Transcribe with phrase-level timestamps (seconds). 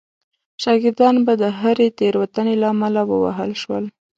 [0.63, 3.85] شاګردان به د هرې تېروتنې له امله ووهل شول.